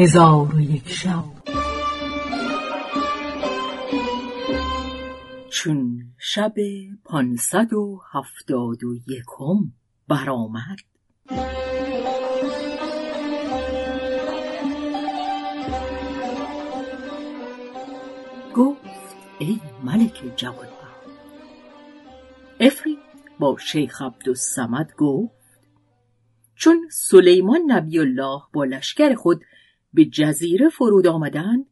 هزار 0.00 0.54
و 0.54 0.60
یک 0.60 0.88
شب. 0.88 1.24
چون 5.50 6.04
شب 6.18 6.54
پانصد 7.04 7.72
و 7.72 8.00
هفتاد 8.12 8.84
و 8.84 8.94
یکم 8.94 9.72
برآمد. 10.08 10.78
گفت 18.56 19.16
ای 19.38 19.60
ملک 19.84 20.22
جوانبخت 20.36 21.06
افری 22.60 22.98
با 23.38 23.56
شیخ 23.58 24.02
عبدالصمد 24.02 24.92
گفت 24.98 25.32
چون 26.54 26.88
سلیمان 26.90 27.60
نبی 27.66 27.98
الله 27.98 28.40
با 28.52 28.64
لشکر 28.64 29.14
خود 29.14 29.44
به 29.92 30.04
جزیره 30.04 30.68
فرود 30.68 31.06
آمدند. 31.06 31.66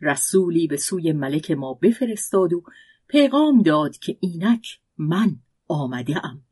رسولی 0.00 0.66
به 0.66 0.76
سوی 0.76 1.12
ملک 1.12 1.50
ما 1.50 1.74
بفرستاد 1.74 2.52
و 2.52 2.62
پیغام 3.08 3.62
داد 3.62 3.98
که 3.98 4.16
اینک 4.20 4.80
من 4.98 5.36
آمده 5.68 6.26
ام 6.26 6.42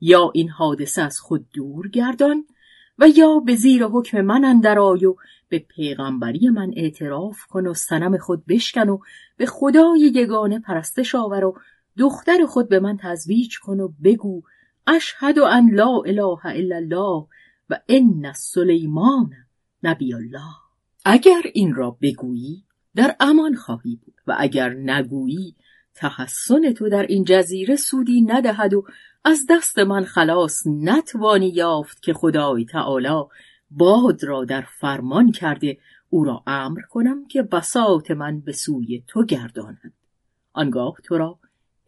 یا 0.00 0.30
این 0.34 0.48
حادثه 0.48 1.02
از 1.02 1.20
خود 1.20 1.46
دور 1.54 1.88
گردان 1.88 2.44
و 2.98 3.08
یا 3.08 3.38
به 3.38 3.54
زیر 3.54 3.84
حکم 3.84 4.20
من 4.20 4.44
اندر 4.44 4.78
و 4.78 5.16
به 5.48 5.58
پیغمبری 5.58 6.48
من 6.48 6.70
اعتراف 6.76 7.46
کن 7.46 7.66
و 7.66 7.74
سنم 7.74 8.18
خود 8.18 8.46
بشکن 8.46 8.88
و 8.88 8.98
به 9.36 9.46
خدای 9.46 10.00
یگانه 10.14 10.58
پرستش 10.58 11.14
آور 11.14 11.44
و 11.44 11.58
دختر 11.98 12.46
خود 12.46 12.68
به 12.68 12.80
من 12.80 12.96
تزویج 13.00 13.58
کن 13.58 13.80
و 13.80 13.88
بگو 14.04 14.42
اشهد 14.86 15.38
ان 15.38 15.70
لا 15.70 16.02
اله 16.06 16.46
الا 16.46 16.76
الله 16.76 17.26
و 17.70 17.80
ان 17.88 18.32
سلیمان 18.32 19.32
نبی 19.82 20.14
الله 20.14 20.54
اگر 21.04 21.42
این 21.54 21.74
را 21.74 21.98
بگویی 22.02 22.64
در 22.94 23.16
امان 23.20 23.54
خواهی 23.54 23.96
بود 23.96 24.14
و 24.26 24.36
اگر 24.38 24.74
نگویی 24.74 25.56
تحسن 25.94 26.72
تو 26.72 26.88
در 26.88 27.02
این 27.02 27.24
جزیره 27.24 27.76
سودی 27.76 28.22
ندهد 28.22 28.74
و 28.74 28.84
از 29.24 29.46
دست 29.50 29.78
من 29.78 30.04
خلاص 30.04 30.62
نتوانی 30.66 31.48
یافت 31.48 32.02
که 32.02 32.12
خدای 32.12 32.64
تعالی 32.64 33.24
باد 33.70 34.24
را 34.24 34.44
در 34.44 34.60
فرمان 34.80 35.32
کرده 35.32 35.78
او 36.10 36.24
را 36.24 36.42
امر 36.46 36.80
کنم 36.80 37.26
که 37.26 37.42
بساط 37.42 38.10
من 38.10 38.40
به 38.40 38.52
سوی 38.52 39.02
تو 39.06 39.24
گرداند. 39.24 39.92
آنگاه 40.52 40.96
تو 41.04 41.18
را 41.18 41.38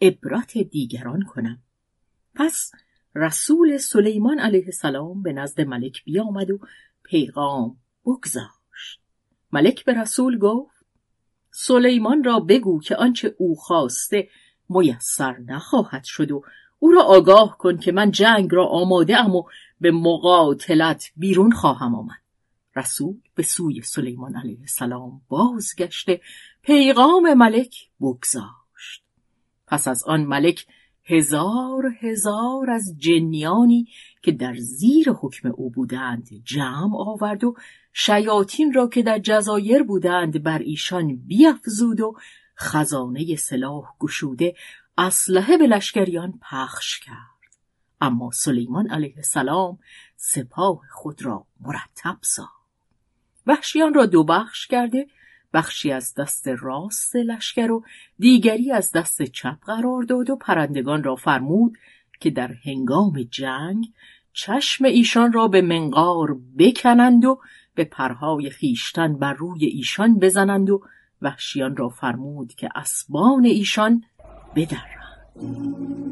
عبرت 0.02 0.58
دیگران 0.58 1.22
کنم. 1.22 1.62
پس 2.34 2.72
رسول 3.14 3.76
سلیمان 3.76 4.38
علیه 4.38 4.64
السلام 4.64 5.22
به 5.22 5.32
نزد 5.32 5.60
ملک 5.60 6.04
بیامد 6.04 6.50
و 6.50 6.58
پیغام 7.02 7.76
بگذاشت. 8.06 9.00
ملک 9.52 9.84
به 9.84 9.94
رسول 9.94 10.38
گفت 10.38 10.84
سلیمان 11.50 12.24
را 12.24 12.40
بگو 12.40 12.80
که 12.80 12.96
آنچه 12.96 13.34
او 13.38 13.56
خواسته 13.56 14.28
میسر 14.68 15.38
نخواهد 15.38 16.04
شد 16.04 16.30
و 16.30 16.42
او 16.78 16.90
را 16.90 17.02
آگاه 17.02 17.58
کن 17.58 17.76
که 17.76 17.92
من 17.92 18.10
جنگ 18.10 18.48
را 18.52 18.66
آماده 18.66 19.16
ام 19.16 19.36
و 19.36 19.44
به 19.80 19.90
مقاتلت 19.90 21.12
بیرون 21.16 21.52
خواهم 21.52 21.94
آمد. 21.94 22.24
رسول 22.76 23.16
به 23.34 23.42
سوی 23.42 23.82
سلیمان 23.82 24.36
علیه 24.36 24.60
السلام 24.60 25.20
بازگشته 25.28 26.20
پیغام 26.62 27.34
ملک 27.34 27.74
بگذاشت. 28.00 29.04
پس 29.66 29.88
از 29.88 30.04
آن 30.04 30.24
ملک 30.24 30.66
هزار 31.04 31.82
هزار 32.00 32.70
از 32.70 32.94
جنیانی 32.98 33.88
که 34.22 34.32
در 34.32 34.54
زیر 34.54 35.10
حکم 35.10 35.52
او 35.56 35.70
بودند 35.70 36.28
جمع 36.44 36.96
آورد 36.96 37.44
و 37.44 37.54
شیاطین 37.96 38.72
را 38.72 38.88
که 38.88 39.02
در 39.02 39.18
جزایر 39.18 39.82
بودند 39.82 40.42
بر 40.42 40.58
ایشان 40.58 41.16
بیافزود 41.16 42.00
و 42.00 42.16
خزانه 42.58 43.36
سلاح 43.36 43.84
گشوده 44.00 44.54
اسلحه 44.98 45.56
به 45.56 45.66
لشکریان 45.66 46.40
پخش 46.50 47.00
کرد. 47.00 47.54
اما 48.00 48.30
سلیمان 48.30 48.90
علیه 48.90 49.14
السلام 49.16 49.78
سپاه 50.16 50.80
خود 50.92 51.22
را 51.22 51.46
مرتب 51.60 52.18
ساخت. 52.22 52.64
وحشیان 53.46 53.94
را 53.94 54.06
دو 54.06 54.24
بخش 54.24 54.66
کرده 54.66 55.06
بخشی 55.52 55.92
از 55.92 56.14
دست 56.14 56.48
راست 56.48 57.16
لشکر 57.16 57.70
و 57.70 57.84
دیگری 58.18 58.72
از 58.72 58.92
دست 58.92 59.22
چپ 59.22 59.60
قرار 59.66 60.02
داد 60.02 60.30
و 60.30 60.36
پرندگان 60.36 61.02
را 61.02 61.16
فرمود 61.16 61.78
که 62.20 62.30
در 62.30 62.52
هنگام 62.64 63.22
جنگ 63.22 63.92
چشم 64.34 64.84
ایشان 64.84 65.32
را 65.32 65.48
به 65.48 65.62
منقار 65.62 66.36
بکنند 66.58 67.24
و 67.24 67.40
به 67.74 67.84
پرهای 67.84 68.50
خیشتن 68.50 69.18
بر 69.18 69.32
روی 69.32 69.66
ایشان 69.66 70.18
بزنند 70.18 70.70
و 70.70 70.80
وحشیان 71.22 71.76
را 71.76 71.88
فرمود 71.88 72.54
که 72.54 72.68
اسبان 72.74 73.44
ایشان 73.44 74.02
بدرند. 74.54 76.03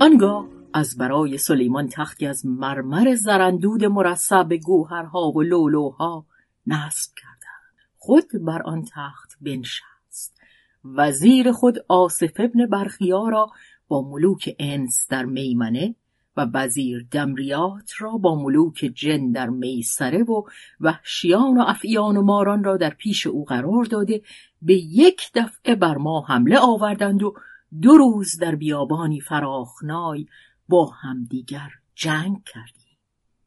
آنگاه 0.00 0.48
از 0.74 0.96
برای 0.96 1.38
سلیمان 1.38 1.88
تختی 1.88 2.26
از 2.26 2.46
مرمر 2.46 3.14
زرندود 3.14 3.84
مرصع 3.84 4.42
به 4.42 4.58
گوهرها 4.58 5.30
و 5.30 5.42
لولوها 5.42 6.26
نصب 6.66 7.10
کردند. 7.16 7.90
خود 7.96 8.44
بر 8.44 8.62
آن 8.62 8.84
تخت 8.84 9.36
بنشست. 9.40 10.40
وزیر 10.84 11.52
خود 11.52 11.78
آصف 11.88 12.32
ابن 12.38 12.66
برخیا 12.66 13.28
را 13.28 13.50
با 13.88 14.02
ملوک 14.10 14.56
انس 14.58 15.06
در 15.10 15.24
میمنه 15.24 15.94
و 16.36 16.46
وزیر 16.54 17.06
دمریات 17.10 17.90
را 17.98 18.10
با 18.10 18.42
ملوک 18.42 18.92
جن 18.94 19.32
در 19.32 19.48
میسره 19.48 20.22
و 20.22 20.42
وحشیان 20.80 21.58
و 21.58 21.64
افیان 21.66 22.16
و 22.16 22.22
ماران 22.22 22.64
را 22.64 22.76
در 22.76 22.90
پیش 22.90 23.26
او 23.26 23.44
قرار 23.44 23.84
داده 23.84 24.22
به 24.62 24.74
یک 24.74 25.30
دفعه 25.34 25.74
بر 25.74 25.96
ما 25.96 26.24
حمله 26.28 26.58
آوردند 26.58 27.22
و 27.22 27.34
دو 27.82 27.96
روز 27.96 28.38
در 28.38 28.54
بیابانی 28.54 29.20
فراخنای 29.20 30.26
با 30.68 30.86
همدیگر 30.86 31.70
جنگ 31.94 32.44
کردیم. 32.44 32.98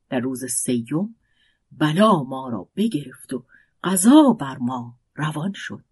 در 0.09 0.19
روز 0.19 0.46
سیوم 0.46 1.16
بلا 1.72 2.24
ما 2.24 2.50
را 2.50 2.69
بگرفت 2.75 3.34
و 3.34 3.44
قضا 3.84 4.38
بر 4.40 4.57
ما 4.57 4.94
روان 5.16 5.52
شد. 5.56 5.84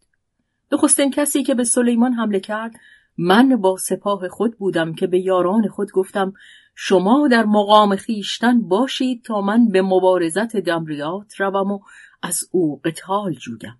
نخستین 0.72 1.12
کسی 1.12 1.44
که 1.44 1.56
به 1.56 1.64
سلیمان 1.64 2.14
حمله 2.14 2.40
کرد 2.40 2.76
من 3.18 3.56
با 3.56 3.78
سپاه 3.78 4.28
خود 4.28 4.58
بودم 4.58 4.94
که 4.94 5.08
به 5.08 5.20
یاران 5.20 5.68
خود 5.68 5.92
گفتم 5.92 6.34
شما 6.76 7.28
در 7.32 7.46
مقام 7.46 7.96
خیشتن 7.96 8.62
باشید 8.62 9.24
تا 9.24 9.42
من 9.42 9.68
به 9.68 9.82
مبارزت 9.82 10.58
دمریات 10.58 11.42
روم 11.42 11.72
و 11.72 11.80
از 12.22 12.50
او 12.52 12.82
قتال 12.82 13.34
جویم. 13.34 13.78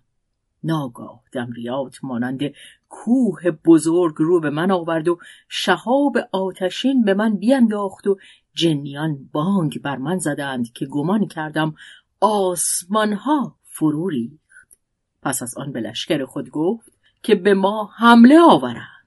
ناگاه 0.64 1.22
دمریات 1.32 1.96
مانند 2.02 2.40
کوه 2.88 3.50
بزرگ 3.50 4.14
رو 4.18 4.40
به 4.40 4.50
من 4.50 4.70
آورد 4.70 5.08
و 5.08 5.18
شهاب 5.48 6.16
آتشین 6.32 7.04
به 7.04 7.14
من 7.14 7.36
بینداخت 7.36 8.06
و 8.06 8.18
جنیان 8.54 9.28
بانگ 9.32 9.82
بر 9.82 9.96
من 9.96 10.18
زدند 10.18 10.72
که 10.72 10.86
گمان 10.86 11.26
کردم 11.26 11.74
آسمانها 12.20 13.56
فرو 13.62 14.08
ریخت. 14.08 14.78
پس 15.22 15.42
از 15.42 15.58
آن 15.58 15.72
به 15.72 15.80
لشکر 15.80 16.24
خود 16.24 16.50
گفت 16.50 16.92
که 17.22 17.34
به 17.34 17.54
ما 17.54 17.90
حمله 17.96 18.40
آورند. 18.40 19.06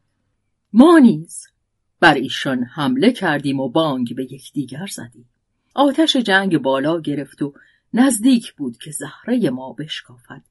ما 0.74 1.00
نیز 1.00 1.48
بر 2.00 2.14
ایشان 2.14 2.64
حمله 2.64 3.12
کردیم 3.12 3.60
و 3.60 3.70
بانگ 3.70 4.16
به 4.16 4.24
یکدیگر 4.24 4.86
زدیم. 4.86 5.30
آتش 5.76 6.16
جنگ 6.16 6.58
بالا 6.58 7.00
گرفت 7.00 7.42
و 7.42 7.54
نزدیک 7.94 8.54
بود 8.54 8.78
که 8.78 8.92
زهره 8.92 9.50
ما 9.50 9.74
بشکافد. 9.74 10.42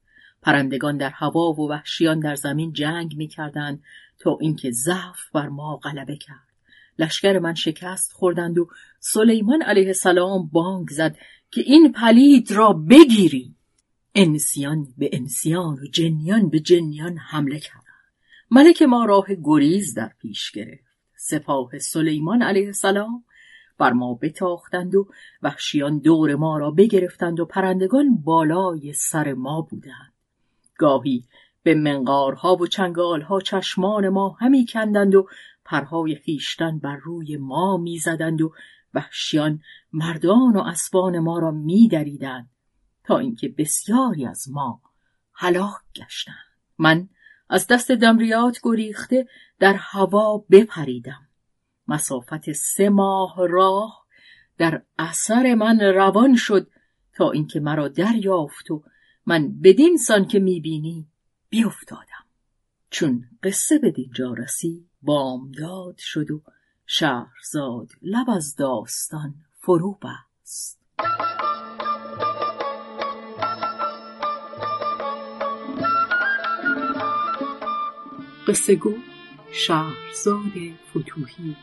پرندگان 0.41 0.97
در 0.97 1.09
هوا 1.09 1.53
و 1.53 1.69
وحشیان 1.69 2.19
در 2.19 2.35
زمین 2.35 2.73
جنگ 2.73 3.15
می 3.17 3.27
کردند 3.27 3.83
تا 4.19 4.37
اینکه 4.41 4.71
ضعف 4.71 5.31
بر 5.33 5.49
ما 5.49 5.75
غلبه 5.75 6.17
کرد. 6.17 6.47
لشکر 6.99 7.39
من 7.39 7.53
شکست 7.53 8.11
خوردند 8.11 8.57
و 8.57 8.67
سلیمان 8.99 9.61
علیه 9.61 9.87
السلام 9.87 10.49
بانگ 10.53 10.89
زد 10.89 11.17
که 11.51 11.61
این 11.61 11.91
پلید 11.91 12.51
را 12.51 12.73
بگیری. 12.73 13.55
انسیان 14.15 14.87
به 14.97 15.09
انسیان 15.13 15.79
و 15.79 15.85
جنیان 15.85 16.49
به 16.49 16.59
جنیان 16.59 17.17
حمله 17.17 17.59
کردند. 17.59 17.85
ملک 18.51 18.81
ما 18.81 19.05
راه 19.05 19.25
گریز 19.43 19.93
در 19.93 20.11
پیش 20.21 20.51
گرفت. 20.51 20.91
سپاه 21.15 21.79
سلیمان 21.79 22.41
علیه 22.41 22.65
السلام 22.65 23.23
بر 23.77 23.93
ما 23.93 24.13
بتاختند 24.21 24.95
و 24.95 25.07
وحشیان 25.41 25.99
دور 25.99 26.35
ما 26.35 26.57
را 26.57 26.71
بگرفتند 26.71 27.39
و 27.39 27.45
پرندگان 27.45 28.15
بالای 28.15 28.93
سر 28.93 29.33
ما 29.33 29.61
بودند. 29.61 30.10
گاهی. 30.81 31.25
به 31.63 31.75
منقارها 31.75 32.55
و 32.55 32.67
چنگالها 32.67 33.39
چشمان 33.39 34.09
ما 34.09 34.37
همی 34.39 34.65
کندند 34.65 35.15
و 35.15 35.27
پرهای 35.65 36.15
خیشتن 36.15 36.79
بر 36.79 36.95
روی 36.95 37.37
ما 37.37 37.77
می‌زدند 37.77 38.41
و 38.41 38.53
وحشیان 38.93 39.61
مردان 39.93 40.55
و 40.55 40.59
اسبان 40.59 41.19
ما 41.19 41.39
را 41.39 41.51
میدریدند 41.51 42.49
تا 43.03 43.17
اینکه 43.17 43.49
بسیاری 43.57 44.25
از 44.25 44.49
ما 44.49 44.81
هلاک 45.33 45.81
گشتند. 45.95 46.35
من 46.77 47.09
از 47.49 47.67
دست 47.67 47.91
دمریات 47.91 48.59
گریخته 48.63 49.27
در 49.59 49.73
هوا 49.73 50.37
بپریدم. 50.51 51.27
مسافت 51.87 52.51
سه 52.51 52.89
ماه 52.89 53.35
راه 53.49 54.05
در 54.57 54.81
اثر 54.99 55.55
من 55.55 55.79
روان 55.79 56.35
شد 56.35 56.67
تا 57.13 57.31
اینکه 57.31 57.59
مرا 57.59 57.87
دریافت 57.87 58.71
و 58.71 58.83
من 59.25 59.61
بدین 59.61 59.97
سان 59.97 60.27
که 60.27 60.39
می‌بینی 60.39 61.07
بیافتادم. 61.49 62.25
چون 62.89 63.25
قصه 63.43 63.79
به 63.79 63.91
دینجا 63.91 64.33
رسی 64.33 64.85
بامداد 65.01 65.97
شد 65.97 66.31
و 66.31 66.41
شهرزاد 66.85 67.91
لب 68.01 68.29
از 68.29 68.55
داستان 68.55 69.33
فرو 69.59 69.99
بست. 70.01 70.81
قصه 78.47 78.75
گو 78.75 78.93
شهرزاد 79.51 80.51
فتوهی 80.89 81.55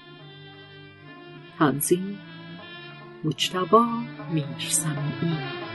تنظیم 1.58 2.18
مجتبا 3.24 3.86
میرسمی 4.32 5.67